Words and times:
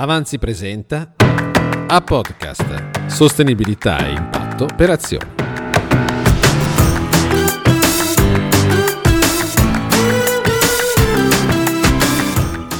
Avanzi 0.00 0.38
presenta 0.38 1.14
a 1.88 2.00
podcast 2.02 3.08
Sostenibilità 3.08 4.06
e 4.06 4.12
impatto 4.12 4.68
per 4.76 4.90
azioni. 4.90 5.28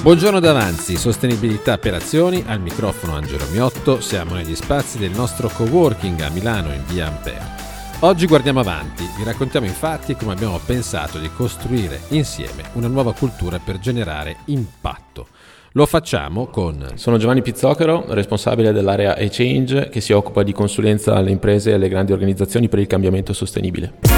Buongiorno 0.01 0.39
d'Avanzi, 0.39 0.97
Sostenibilità 0.97 1.77
per 1.79 1.95
azioni, 1.95 2.45
al 2.47 2.61
microfono 2.61 3.17
Angelo 3.17 3.47
Miotto, 3.51 4.01
siamo 4.01 4.35
negli 4.35 4.55
spazi 4.55 4.99
del 4.99 5.11
nostro 5.11 5.49
coworking 5.49 6.21
a 6.21 6.29
Milano 6.29 6.73
in 6.73 6.85
via 6.87 7.09
Ampere. 7.09 7.57
Oggi 8.03 8.29
guardiamo 8.29 8.61
avanti, 8.61 9.05
vi 9.17 9.25
raccontiamo 9.25 9.67
infatti 9.67 10.15
come 10.15 10.35
abbiamo 10.35 10.61
pensato 10.65 11.19
di 11.19 11.29
costruire 11.35 12.03
insieme 12.11 12.71
una 12.75 12.87
nuova 12.87 13.13
cultura 13.13 13.59
per 13.59 13.81
generare 13.81 14.37
impatto. 14.45 15.27
Lo 15.73 15.85
facciamo 15.85 16.47
con... 16.47 16.93
Sono 16.95 17.19
Giovanni 17.19 17.43
Pizzochero, 17.43 18.07
responsabile 18.09 18.73
dell'area 18.73 19.17
e-Change 19.17 19.91
che 19.91 20.01
si 20.01 20.13
occupa 20.13 20.43
di 20.43 20.53
consulenza 20.53 21.15
alle 21.15 21.31
imprese 21.31 21.71
e 21.71 21.75
alle 21.75 21.89
grandi 21.89 22.13
organizzazioni 22.13 22.69
per 22.69 22.79
il 22.79 22.87
cambiamento 22.87 23.35
sostenibile. 23.35 24.18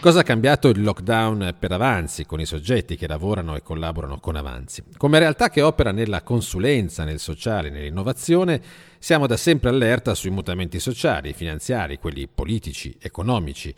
Cosa 0.00 0.20
ha 0.20 0.22
cambiato 0.22 0.68
il 0.68 0.80
lockdown 0.80 1.56
per 1.58 1.72
Avanzi 1.72 2.24
con 2.24 2.40
i 2.40 2.46
soggetti 2.46 2.94
che 2.94 3.08
lavorano 3.08 3.56
e 3.56 3.64
collaborano 3.64 4.20
con 4.20 4.36
Avanzi? 4.36 4.84
Come 4.96 5.18
realtà 5.18 5.50
che 5.50 5.60
opera 5.60 5.90
nella 5.90 6.22
consulenza, 6.22 7.02
nel 7.02 7.18
sociale, 7.18 7.68
nell'innovazione, 7.68 8.62
siamo 9.00 9.26
da 9.26 9.36
sempre 9.36 9.70
allerta 9.70 10.14
sui 10.14 10.30
mutamenti 10.30 10.78
sociali, 10.78 11.32
finanziari, 11.32 11.98
quelli 11.98 12.28
politici, 12.28 12.96
economici. 13.00 13.74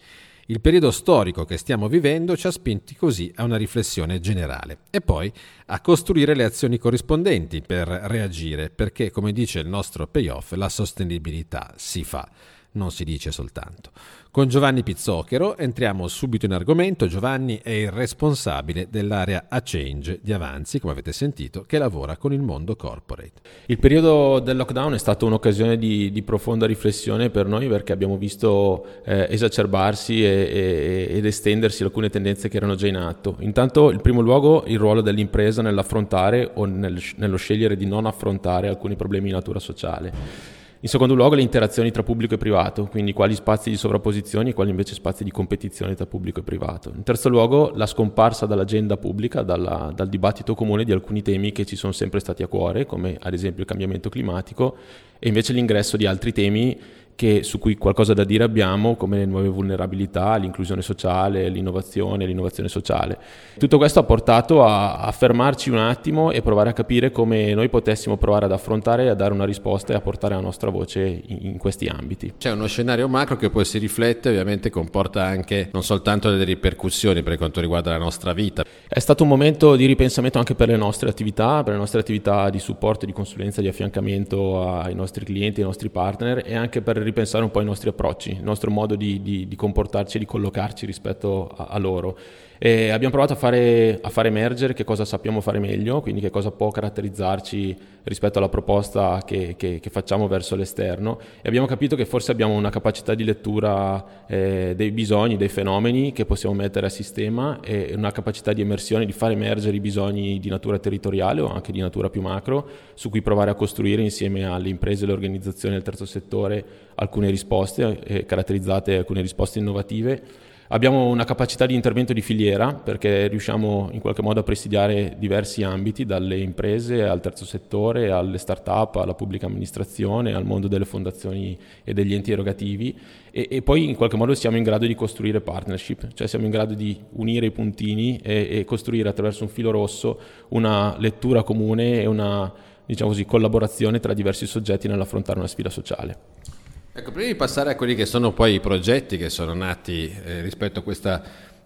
Il 0.46 0.60
periodo 0.60 0.90
storico 0.90 1.46
che 1.46 1.56
stiamo 1.56 1.88
vivendo 1.88 2.36
ci 2.36 2.46
ha 2.46 2.50
spinti 2.50 2.94
così 2.94 3.32
a 3.36 3.44
una 3.44 3.56
riflessione 3.56 4.20
generale 4.20 4.80
e 4.90 5.00
poi 5.00 5.32
a 5.66 5.80
costruire 5.80 6.34
le 6.34 6.44
azioni 6.44 6.76
corrispondenti 6.76 7.62
per 7.62 7.88
reagire, 7.88 8.68
perché 8.68 9.10
come 9.10 9.32
dice 9.32 9.60
il 9.60 9.68
nostro 9.68 10.06
payoff, 10.06 10.52
la 10.52 10.68
sostenibilità 10.68 11.72
si 11.76 12.04
fa 12.04 12.28
non 12.72 12.90
si 12.90 13.04
dice 13.04 13.30
soltanto. 13.30 13.90
Con 14.32 14.46
Giovanni 14.46 14.84
Pizzochero 14.84 15.56
entriamo 15.56 16.06
subito 16.06 16.46
in 16.46 16.52
argomento. 16.52 17.08
Giovanni 17.08 17.58
è 17.60 17.70
il 17.70 17.90
responsabile 17.90 18.86
dell'area 18.88 19.46
A 19.48 19.60
Change 19.60 20.20
di 20.22 20.32
Avanzi, 20.32 20.78
come 20.78 20.92
avete 20.92 21.10
sentito, 21.12 21.64
che 21.66 21.78
lavora 21.78 22.16
con 22.16 22.32
il 22.32 22.40
mondo 22.40 22.76
corporate. 22.76 23.32
Il 23.66 23.78
periodo 23.78 24.38
del 24.38 24.56
lockdown 24.56 24.94
è 24.94 24.98
stato 24.98 25.26
un'occasione 25.26 25.76
di, 25.76 26.12
di 26.12 26.22
profonda 26.22 26.66
riflessione 26.66 27.30
per 27.30 27.46
noi 27.46 27.66
perché 27.66 27.92
abbiamo 27.92 28.16
visto 28.16 29.02
eh, 29.04 29.26
esacerbarsi 29.30 30.24
e, 30.24 30.28
e, 30.28 31.08
ed 31.10 31.26
estendersi 31.26 31.82
alcune 31.82 32.08
tendenze 32.08 32.48
che 32.48 32.56
erano 32.56 32.76
già 32.76 32.86
in 32.86 32.98
atto. 32.98 33.34
Intanto, 33.40 33.90
in 33.90 34.00
primo 34.00 34.20
luogo, 34.20 34.62
il 34.66 34.78
ruolo 34.78 35.00
dell'impresa 35.00 35.60
nell'affrontare 35.60 36.52
o 36.54 36.66
nel, 36.66 37.02
nello 37.16 37.36
scegliere 37.36 37.76
di 37.76 37.86
non 37.86 38.06
affrontare 38.06 38.68
alcuni 38.68 38.94
problemi 38.94 39.26
di 39.26 39.32
natura 39.32 39.58
sociale. 39.58 40.58
In 40.82 40.88
secondo 40.88 41.14
luogo 41.14 41.34
le 41.34 41.42
interazioni 41.42 41.90
tra 41.90 42.02
pubblico 42.02 42.32
e 42.32 42.38
privato, 42.38 42.86
quindi 42.86 43.12
quali 43.12 43.34
spazi 43.34 43.68
di 43.68 43.76
sovrapposizione 43.76 44.48
e 44.48 44.54
quali 44.54 44.70
invece 44.70 44.94
spazi 44.94 45.24
di 45.24 45.30
competizione 45.30 45.94
tra 45.94 46.06
pubblico 46.06 46.40
e 46.40 46.42
privato. 46.42 46.90
In 46.96 47.02
terzo 47.02 47.28
luogo 47.28 47.70
la 47.74 47.84
scomparsa 47.84 48.46
dall'agenda 48.46 48.96
pubblica, 48.96 49.42
dalla, 49.42 49.92
dal 49.94 50.08
dibattito 50.08 50.54
comune 50.54 50.84
di 50.84 50.92
alcuni 50.92 51.20
temi 51.20 51.52
che 51.52 51.66
ci 51.66 51.76
sono 51.76 51.92
sempre 51.92 52.18
stati 52.18 52.42
a 52.42 52.46
cuore, 52.46 52.86
come 52.86 53.18
ad 53.20 53.34
esempio 53.34 53.60
il 53.60 53.68
cambiamento 53.68 54.08
climatico, 54.08 54.74
e 55.18 55.28
invece 55.28 55.52
l'ingresso 55.52 55.98
di 55.98 56.06
altri 56.06 56.32
temi 56.32 56.80
che, 57.20 57.42
su 57.42 57.58
cui 57.58 57.76
qualcosa 57.76 58.14
da 58.14 58.24
dire 58.24 58.44
abbiamo, 58.44 58.96
come 58.96 59.18
le 59.18 59.26
nuove 59.26 59.48
vulnerabilità, 59.48 60.36
l'inclusione 60.36 60.80
sociale, 60.80 61.50
l'innovazione, 61.50 62.24
l'innovazione 62.24 62.70
sociale. 62.70 63.18
Tutto 63.58 63.76
questo 63.76 63.98
ha 63.98 64.04
portato 64.04 64.64
a, 64.64 64.96
a 65.00 65.12
fermarci 65.12 65.68
un 65.68 65.76
attimo 65.76 66.30
e 66.30 66.40
provare 66.40 66.70
a 66.70 66.72
capire 66.72 67.10
come 67.10 67.52
noi 67.52 67.68
potessimo 67.68 68.16
provare 68.16 68.46
ad 68.46 68.52
affrontare, 68.52 69.10
a 69.10 69.14
dare 69.14 69.34
una 69.34 69.44
risposta 69.44 69.92
e 69.92 69.96
a 69.96 70.00
portare 70.00 70.34
la 70.34 70.40
nostra 70.40 70.70
voce 70.70 71.22
in, 71.26 71.38
in 71.42 71.58
questi 71.58 71.88
ambiti. 71.88 72.32
C'è 72.38 72.52
uno 72.52 72.66
scenario 72.66 73.06
macro 73.06 73.36
che 73.36 73.50
poi 73.50 73.66
si 73.66 73.76
riflette, 73.76 74.30
ovviamente 74.30 74.70
comporta 74.70 75.22
anche 75.22 75.68
non 75.74 75.82
soltanto 75.82 76.30
delle 76.30 76.44
ripercussioni 76.44 77.22
per 77.22 77.36
quanto 77.36 77.60
riguarda 77.60 77.90
la 77.90 77.98
nostra 77.98 78.32
vita. 78.32 78.64
È 78.88 78.98
stato 78.98 79.24
un 79.24 79.28
momento 79.28 79.76
di 79.76 79.84
ripensamento 79.84 80.38
anche 80.38 80.54
per 80.54 80.68
le 80.68 80.78
nostre 80.78 81.10
attività, 81.10 81.62
per 81.62 81.74
le 81.74 81.78
nostre 81.78 82.00
attività 82.00 82.48
di 82.48 82.58
supporto, 82.58 83.04
di 83.04 83.12
consulenza, 83.12 83.60
di 83.60 83.68
affiancamento 83.68 84.66
ai 84.66 84.94
nostri 84.94 85.26
clienti, 85.26 85.60
ai 85.60 85.66
nostri 85.66 85.90
partner 85.90 86.44
e 86.46 86.54
anche 86.56 86.80
per 86.80 87.09
ripensare 87.10 87.44
un 87.44 87.50
po' 87.50 87.60
i 87.60 87.64
nostri 87.64 87.88
approcci, 87.88 88.30
il 88.30 88.42
nostro 88.42 88.70
modo 88.70 88.96
di, 88.96 89.20
di, 89.22 89.46
di 89.46 89.56
comportarci 89.56 90.16
e 90.16 90.20
di 90.20 90.26
collocarci 90.26 90.86
rispetto 90.86 91.48
a, 91.48 91.66
a 91.66 91.78
loro. 91.78 92.16
E 92.62 92.90
abbiamo 92.90 93.10
provato 93.10 93.32
a 93.32 93.36
fare, 93.36 93.98
a 94.02 94.10
fare, 94.10 94.28
emergere 94.28 94.74
che 94.74 94.84
cosa 94.84 95.06
sappiamo 95.06 95.40
fare 95.40 95.58
meglio, 95.58 96.02
quindi 96.02 96.20
che 96.20 96.28
cosa 96.28 96.50
può 96.50 96.70
caratterizzarci 96.70 97.74
rispetto 98.02 98.36
alla 98.36 98.50
proposta 98.50 99.22
che, 99.24 99.54
che, 99.56 99.80
che 99.80 99.88
facciamo 99.88 100.28
verso 100.28 100.56
l'esterno. 100.56 101.18
E 101.40 101.48
abbiamo 101.48 101.66
capito 101.66 101.96
che 101.96 102.04
forse 102.04 102.32
abbiamo 102.32 102.52
una 102.52 102.68
capacità 102.68 103.14
di 103.14 103.24
lettura 103.24 104.26
eh, 104.26 104.74
dei 104.76 104.90
bisogni, 104.90 105.38
dei 105.38 105.48
fenomeni 105.48 106.12
che 106.12 106.26
possiamo 106.26 106.54
mettere 106.54 106.84
a 106.84 106.90
sistema 106.90 107.60
e 107.62 107.94
una 107.96 108.12
capacità 108.12 108.52
di 108.52 108.60
emersione, 108.60 109.06
di 109.06 109.12
far 109.12 109.30
emergere 109.30 109.76
i 109.76 109.80
bisogni 109.80 110.38
di 110.38 110.50
natura 110.50 110.78
territoriale 110.78 111.40
o 111.40 111.50
anche 111.50 111.72
di 111.72 111.80
natura 111.80 112.10
più 112.10 112.20
macro, 112.20 112.68
su 112.92 113.08
cui 113.08 113.22
provare 113.22 113.50
a 113.50 113.54
costruire 113.54 114.02
insieme 114.02 114.44
alle 114.44 114.68
imprese 114.68 115.04
alle 115.04 115.14
organizzazioni 115.14 115.76
del 115.76 115.82
terzo 115.82 116.04
settore 116.04 116.62
alcune 116.96 117.30
risposte, 117.30 118.00
eh, 118.04 118.26
caratterizzate 118.26 118.98
alcune 118.98 119.22
risposte 119.22 119.60
innovative 119.60 120.48
Abbiamo 120.72 121.08
una 121.08 121.24
capacità 121.24 121.66
di 121.66 121.74
intervento 121.74 122.12
di 122.12 122.20
filiera 122.20 122.72
perché 122.72 123.26
riusciamo 123.26 123.88
in 123.90 123.98
qualche 123.98 124.22
modo 124.22 124.38
a 124.38 124.44
presidiare 124.44 125.16
diversi 125.18 125.64
ambiti, 125.64 126.06
dalle 126.06 126.38
imprese 126.38 127.02
al 127.02 127.20
terzo 127.20 127.44
settore, 127.44 128.12
alle 128.12 128.38
start-up, 128.38 128.94
alla 128.94 129.14
pubblica 129.14 129.46
amministrazione, 129.46 130.32
al 130.32 130.44
mondo 130.44 130.68
delle 130.68 130.84
fondazioni 130.84 131.58
e 131.82 131.92
degli 131.92 132.14
enti 132.14 132.30
erogativi 132.30 132.96
e, 133.32 133.48
e, 133.50 133.62
poi 133.62 133.88
in 133.88 133.96
qualche 133.96 134.16
modo 134.16 134.32
siamo 134.32 134.58
in 134.58 134.62
grado 134.62 134.86
di 134.86 134.94
costruire 134.94 135.40
partnership, 135.40 136.12
cioè 136.14 136.28
siamo 136.28 136.44
in 136.44 136.52
grado 136.52 136.74
di 136.74 136.96
unire 137.14 137.46
i 137.46 137.50
puntini 137.50 138.20
e, 138.22 138.46
e 138.60 138.64
costruire 138.64 139.08
attraverso 139.08 139.42
un 139.42 139.48
filo 139.48 139.72
rosso 139.72 140.20
una 140.50 140.94
lettura 141.00 141.42
comune 141.42 142.00
e 142.00 142.06
una 142.06 142.52
diciamo 142.86 143.10
così, 143.10 143.24
collaborazione 143.24 143.98
tra 143.98 144.14
diversi 144.14 144.46
soggetti 144.46 144.86
nell'affrontare 144.86 145.40
una 145.40 145.48
sfida 145.48 145.68
sociale. 145.68 146.59
Ecco, 147.00 147.12
prima 147.12 147.28
di 147.28 147.34
passare 147.34 147.70
a 147.70 147.76
quelli 147.76 147.94
che 147.94 148.04
sono 148.04 148.32
poi 148.32 148.56
i 148.56 148.60
progetti 148.60 149.16
che 149.16 149.30
sono 149.30 149.54
nati 149.54 150.14
eh, 150.22 150.42
rispetto 150.42 150.80
a 150.80 150.82
questa 150.82 151.22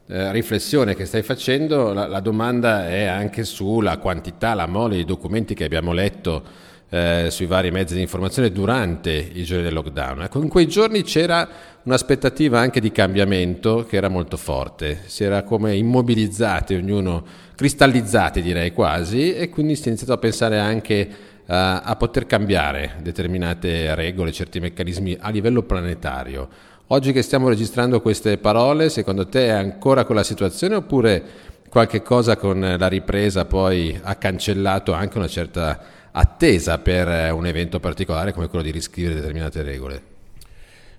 eh, 0.07 0.31
riflessione 0.31 0.95
che 0.95 1.07
stai 1.07 1.23
facendo, 1.23 1.93
la, 1.93 2.07
la, 2.07 2.21
domanda 2.21 2.89
è 2.89 3.07
anche 3.07 3.43
sulla 3.43 3.99
quantità, 3.99 4.55
la 4.55 4.69
mole 4.69 4.95
di 4.95 5.05
documenti 5.05 5.55
che 5.55 5.65
abbiamo 5.65 5.93
letto 5.93 6.41
eh, 6.89 7.27
sui 7.31 7.47
vari 7.47 7.73
mezzi 7.73 7.95
di 7.95 8.01
informazione 8.01 8.53
durante 8.53 9.11
i 9.11 9.43
giorni 9.43 9.65
del 9.65 9.73
lockdown. 9.73 10.23
Ecco, 10.23 10.41
in 10.41 10.47
quei 10.47 10.69
giorni 10.69 11.03
c'era 11.03 11.49
un'aspettativa 11.83 12.61
anche 12.61 12.79
di 12.79 12.93
cambiamento 12.93 13.85
che 13.89 13.97
era 13.97 14.09
molto 14.09 14.37
forte, 14.37 15.01
si 15.07 15.25
era 15.25 15.43
come 15.43 15.75
immobilizzati, 15.75 16.75
ognuno 16.75 17.25
cristallizzati 17.57 18.41
direi 18.41 18.71
quasi, 18.71 19.35
e 19.35 19.49
quindi 19.49 19.75
si 19.75 19.87
è 19.87 19.89
iniziato 19.89 20.13
a 20.13 20.19
pensare 20.19 20.61
anche 20.61 21.33
a, 21.47 21.81
a 21.81 21.97
poter 21.97 22.27
cambiare 22.27 22.97
determinate 23.03 23.95
regole, 23.95 24.33
certi 24.33 24.61
meccanismi 24.61 25.17
a 25.21 25.31
livello 25.31 25.63
planetario. 25.63 26.49
Oggi 26.89 27.13
che 27.13 27.23
stiamo 27.23 27.49
registrando 27.49 28.01
queste 28.01 28.39
parole, 28.39 28.89
secondo 28.89 29.27
te 29.27 29.47
è 29.47 29.51
ancora 29.51 30.05
quella 30.05 30.23
situazione 30.23 30.75
oppure 30.75 31.23
qualche 31.69 32.03
cosa 32.03 32.37
con 32.37 32.77
la 32.79 32.89
ripresa 32.89 33.47
poi 33.47 33.99
ha 34.03 34.15
cancellato 34.17 34.93
anche 34.93 35.19
una 35.19 35.27
certa 35.27 35.81
attesa 36.13 36.79
per 36.79 37.33
un 37.33 37.47
evento 37.47 37.81
particolare 37.81 38.33
come 38.33 38.49
quello 38.49 38.65
di 38.65 38.71
riscrivere 38.71 39.15
determinate 39.15 39.63
regole? 39.63 40.14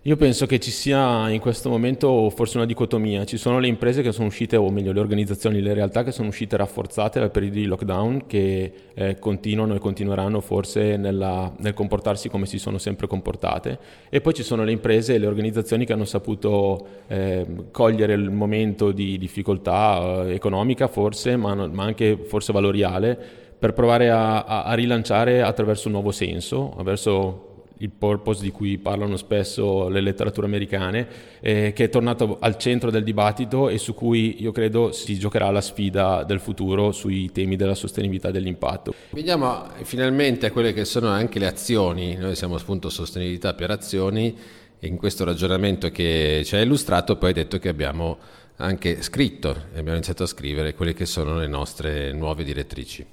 Io 0.07 0.17
penso 0.17 0.45
che 0.45 0.59
ci 0.59 0.69
sia 0.69 1.31
in 1.31 1.39
questo 1.39 1.67
momento 1.67 2.29
forse 2.29 2.57
una 2.57 2.67
dicotomia. 2.67 3.25
Ci 3.25 3.37
sono 3.37 3.57
le 3.57 3.65
imprese 3.65 4.03
che 4.03 4.11
sono 4.11 4.27
uscite, 4.27 4.55
o 4.55 4.69
meglio 4.69 4.91
le 4.91 4.99
organizzazioni, 4.99 5.59
le 5.61 5.73
realtà 5.73 6.03
che 6.03 6.11
sono 6.11 6.27
uscite 6.27 6.55
rafforzate 6.57 7.19
dal 7.19 7.31
periodo 7.31 7.55
di 7.55 7.65
lockdown, 7.65 8.27
che 8.27 8.71
eh, 8.93 9.17
continuano 9.17 9.73
e 9.73 9.79
continueranno 9.79 10.41
forse 10.41 10.95
nella, 10.97 11.51
nel 11.57 11.73
comportarsi 11.73 12.29
come 12.29 12.45
si 12.45 12.59
sono 12.59 12.77
sempre 12.77 13.07
comportate. 13.07 13.79
E 14.09 14.21
poi 14.21 14.35
ci 14.35 14.43
sono 14.43 14.63
le 14.63 14.73
imprese 14.73 15.15
e 15.15 15.17
le 15.17 15.25
organizzazioni 15.25 15.85
che 15.85 15.93
hanno 15.93 16.05
saputo 16.05 16.85
eh, 17.07 17.43
cogliere 17.71 18.13
il 18.13 18.29
momento 18.29 18.91
di 18.91 19.17
difficoltà 19.17 20.27
eh, 20.27 20.35
economica 20.35 20.87
forse, 20.87 21.35
ma, 21.35 21.55
ma, 21.55 21.83
anche 21.83 22.15
forse 22.27 22.53
valoriale, 22.53 23.17
per 23.57 23.73
provare 23.73 24.11
a, 24.11 24.43
a, 24.43 24.63
a 24.65 24.73
rilanciare 24.75 25.41
attraverso 25.41 25.87
un 25.87 25.93
nuovo 25.93 26.11
senso, 26.11 26.75
verso 26.83 27.53
il 27.79 27.89
purpose 27.89 28.41
di 28.41 28.51
cui 28.51 28.77
parlano 28.77 29.17
spesso 29.17 29.89
le 29.89 30.01
letterature 30.01 30.47
americane, 30.47 31.07
eh, 31.39 31.73
che 31.73 31.85
è 31.85 31.89
tornato 31.89 32.37
al 32.39 32.57
centro 32.57 32.91
del 32.91 33.03
dibattito 33.03 33.69
e 33.69 33.77
su 33.77 33.93
cui 33.93 34.41
io 34.41 34.51
credo 34.51 34.91
si 34.91 35.17
giocherà 35.17 35.49
la 35.51 35.61
sfida 35.61 36.23
del 36.23 36.39
futuro 36.39 36.91
sui 36.91 37.31
temi 37.31 37.55
della 37.55 37.75
sostenibilità 37.75 38.29
e 38.29 38.31
dell'impatto. 38.31 38.93
Veniamo 39.11 39.67
finalmente 39.83 40.47
a 40.47 40.51
quelle 40.51 40.73
che 40.73 40.85
sono 40.85 41.09
anche 41.09 41.39
le 41.39 41.47
azioni, 41.47 42.15
noi 42.15 42.35
siamo 42.35 42.55
appunto 42.55 42.89
sostenibilità 42.89 43.53
per 43.53 43.71
azioni 43.71 44.35
e 44.79 44.87
in 44.87 44.97
questo 44.97 45.23
ragionamento 45.23 45.89
che 45.89 46.41
ci 46.45 46.55
ha 46.55 46.61
illustrato 46.61 47.17
poi 47.17 47.29
hai 47.29 47.35
detto 47.35 47.59
che 47.59 47.69
abbiamo 47.69 48.17
anche 48.57 49.01
scritto 49.01 49.49
abbiamo 49.71 49.93
iniziato 49.93 50.23
a 50.23 50.27
scrivere 50.27 50.73
quelle 50.75 50.93
che 50.93 51.05
sono 51.05 51.37
le 51.37 51.47
nostre 51.47 52.13
nuove 52.13 52.43
direttrici. 52.43 53.05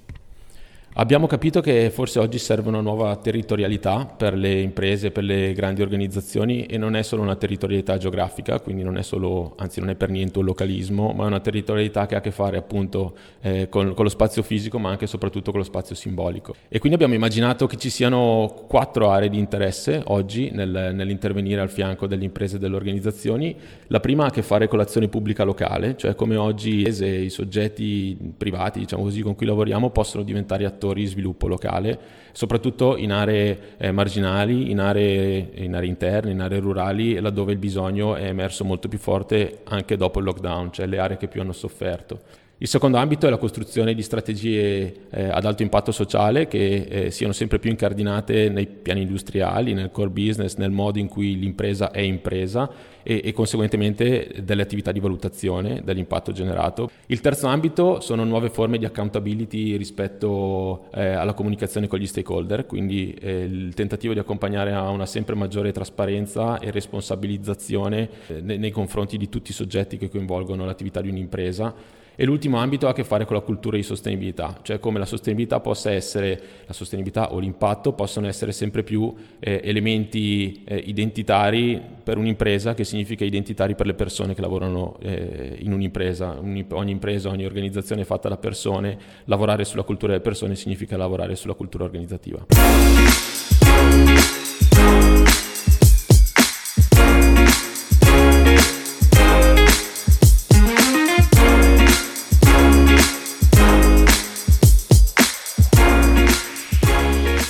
Abbiamo 0.94 1.26
capito 1.26 1.62
che 1.62 1.88
forse 1.88 2.18
oggi 2.18 2.36
serve 2.36 2.68
una 2.68 2.82
nuova 2.82 3.16
territorialità 3.16 4.04
per 4.04 4.34
le 4.34 4.60
imprese, 4.60 5.10
per 5.10 5.24
le 5.24 5.54
grandi 5.54 5.80
organizzazioni 5.80 6.66
e 6.66 6.76
non 6.76 6.96
è 6.96 7.02
solo 7.02 7.22
una 7.22 7.34
territorialità 7.34 7.96
geografica, 7.96 8.60
quindi 8.60 8.82
non 8.82 8.98
è 8.98 9.02
solo, 9.02 9.54
anzi 9.56 9.80
non 9.80 9.88
è 9.88 9.94
per 9.94 10.10
niente 10.10 10.38
un 10.38 10.44
localismo, 10.44 11.14
ma 11.16 11.24
è 11.24 11.28
una 11.28 11.40
territorialità 11.40 12.04
che 12.04 12.14
ha 12.14 12.18
a 12.18 12.20
che 12.20 12.30
fare 12.30 12.58
appunto 12.58 13.14
eh, 13.40 13.70
con, 13.70 13.94
con, 13.94 14.04
lo 14.04 14.10
spazio 14.10 14.42
fisico 14.42 14.78
ma 14.78 14.90
anche 14.90 15.04
e 15.04 15.08
soprattutto 15.08 15.50
con 15.50 15.60
lo 15.60 15.64
spazio 15.64 15.94
simbolico. 15.94 16.54
E 16.68 16.78
quindi 16.78 16.96
abbiamo 16.96 17.14
immaginato 17.14 17.66
che 17.66 17.78
ci 17.78 17.88
siano 17.88 18.66
quattro 18.68 19.08
aree 19.08 19.30
di 19.30 19.38
interesse 19.38 20.02
oggi 20.08 20.50
nel, 20.52 20.90
nell'intervenire 20.92 21.62
al 21.62 21.70
fianco 21.70 22.06
delle 22.06 22.24
imprese 22.24 22.56
e 22.56 22.58
delle 22.58 22.76
organizzazioni. 22.76 23.56
La 23.86 24.00
prima 24.00 24.24
ha 24.24 24.26
a 24.26 24.30
che 24.30 24.42
fare 24.42 24.68
con 24.68 24.76
l'azione 24.76 25.08
pubblica 25.08 25.42
locale, 25.42 25.96
cioè 25.96 26.14
come 26.14 26.36
oggi 26.36 26.86
i 26.86 27.30
soggetti 27.30 28.34
privati, 28.36 28.80
diciamo 28.80 29.04
così, 29.04 29.22
con 29.22 29.34
cui 29.34 29.46
lavoriamo 29.46 29.88
possono 29.88 30.22
diventare 30.22 30.66
attori 30.66 30.80
attori 30.82 31.02
di 31.02 31.06
sviluppo 31.06 31.46
locale, 31.46 31.99
soprattutto 32.32 32.96
in 32.96 33.12
aree 33.12 33.76
eh, 33.76 33.93
marginali, 33.93 34.70
in 34.70 34.81
aree, 34.81 35.50
in 35.55 35.75
aree, 35.75 35.88
interne, 35.88 36.32
in 36.32 36.40
aree 36.40 36.58
rurali, 36.58 37.19
laddove 37.20 37.52
il 37.52 37.58
bisogno 37.58 38.17
è 38.17 38.26
emerso 38.26 38.64
molto 38.64 38.88
più 38.88 38.99
forte 38.99 39.61
anche 39.64 39.96
dopo 39.96 40.19
il 40.19 40.25
lockdown, 40.25 40.73
cioè 40.73 40.87
le 40.87 40.99
aree 40.99 41.17
che 41.17 41.29
più 41.29 41.40
hanno 41.40 41.52
sofferto. 41.52 42.40
Il 42.62 42.68
secondo 42.68 42.96
ambito 42.96 43.26
è 43.26 43.30
la 43.30 43.38
costruzione 43.38 43.92
di 43.92 44.02
strategie 44.02 45.08
eh, 45.10 45.24
ad 45.24 45.44
alto 45.46 45.64
impatto 45.64 45.90
sociale 45.90 46.46
che 46.46 46.86
eh, 46.88 47.10
siano 47.10 47.32
sempre 47.32 47.58
più 47.58 47.70
incardinate 47.70 48.50
nei 48.50 48.68
piani 48.68 49.00
industriali, 49.00 49.72
nel 49.72 49.90
core 49.90 50.10
business, 50.10 50.54
nel 50.54 50.70
modo 50.70 51.00
in 51.00 51.08
cui 51.08 51.36
l'impresa 51.36 51.90
è 51.90 51.98
impresa 51.98 52.70
e, 53.02 53.20
e 53.24 53.32
conseguentemente 53.32 54.34
delle 54.44 54.62
attività 54.62 54.92
di 54.92 55.00
valutazione 55.00 55.82
dell'impatto 55.82 56.30
generato. 56.30 56.88
Il 57.06 57.20
terzo 57.20 57.48
ambito 57.48 57.98
sono 57.98 58.22
nuove 58.22 58.48
forme 58.48 58.78
di 58.78 58.84
accountability 58.84 59.76
rispetto 59.76 60.84
eh, 60.94 61.08
alla 61.08 61.32
comunicazione 61.32 61.88
con 61.88 61.98
gli 61.98 62.06
stakeholder, 62.06 62.66
quindi 62.66 63.12
eh, 63.20 63.42
il 63.42 63.74
tentativo 63.74 64.12
di 64.12 64.20
accompagnare 64.20 64.70
a 64.72 64.88
una 64.88 65.06
sempre 65.06 65.34
maggiore 65.34 65.72
trasparenza 65.72 66.60
e 66.60 66.70
responsabilizzazione 66.70 68.08
eh, 68.28 68.40
nei, 68.40 68.58
nei 68.58 68.70
confronti 68.70 69.16
di 69.16 69.28
tutti 69.28 69.50
i 69.50 69.54
soggetti 69.54 69.96
che 69.96 70.08
coinvolgono 70.08 70.64
l'attività 70.64 71.00
di 71.00 71.08
un'impresa 71.08 72.00
e 72.14 72.24
l'ultimo 72.24 72.58
ambito 72.58 72.86
ha 72.86 72.90
a 72.90 72.92
che 72.92 73.04
fare 73.04 73.24
con 73.24 73.36
la 73.36 73.42
cultura 73.42 73.76
di 73.76 73.82
sostenibilità, 73.82 74.58
cioè 74.62 74.78
come 74.78 74.98
la 74.98 75.06
sostenibilità 75.06 75.60
possa 75.60 75.90
essere, 75.90 76.40
la 76.66 76.72
sostenibilità 76.72 77.32
o 77.32 77.38
l'impatto 77.38 77.92
possono 77.92 78.26
essere 78.26 78.52
sempre 78.52 78.82
più 78.82 79.14
eh, 79.38 79.60
elementi 79.64 80.62
eh, 80.64 80.76
identitari 80.76 81.80
per 82.02 82.18
un'impresa, 82.18 82.74
che 82.74 82.84
significa 82.84 83.24
identitari 83.24 83.74
per 83.74 83.86
le 83.86 83.94
persone 83.94 84.34
che 84.34 84.40
lavorano 84.40 84.96
eh, 85.00 85.56
in 85.60 85.72
un'impresa. 85.72 86.38
ogni 86.38 86.90
impresa, 86.90 87.28
ogni 87.28 87.44
organizzazione 87.44 88.02
è 88.02 88.04
fatta 88.04 88.28
da 88.28 88.36
persone, 88.36 88.98
lavorare 89.24 89.64
sulla 89.64 89.82
cultura 89.82 90.12
delle 90.12 90.24
persone 90.24 90.54
significa 90.54 90.96
lavorare 90.96 91.36
sulla 91.36 91.54
cultura 91.54 91.84
organizzativa. 91.84 92.44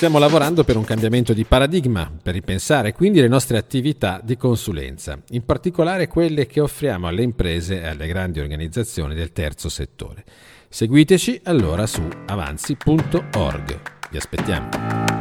Stiamo 0.03 0.19
lavorando 0.19 0.65
per 0.65 0.77
un 0.77 0.83
cambiamento 0.83 1.33
di 1.33 1.45
paradigma, 1.45 2.11
per 2.21 2.35
ripensare 2.35 2.93
quindi 2.93 3.21
le 3.21 3.29
nostre 3.29 3.57
attività 3.57 4.21
di 4.21 4.37
consulenza, 4.37 5.17
in 5.29 5.45
particolare 5.45 6.09
quelle 6.09 6.47
che 6.47 6.59
offriamo 6.59 7.07
alle 7.07 7.23
imprese 7.23 7.81
e 7.81 7.87
alle 7.87 8.09
grandi 8.09 8.41
organizzazioni 8.41 9.15
del 9.15 9.31
terzo 9.31 9.69
settore. 9.69 10.25
Seguiteci 10.69 11.43
allora 11.45 11.87
su 11.87 12.03
avanzi.org. 12.27 13.81
Vi 14.11 14.17
aspettiamo. 14.17 15.12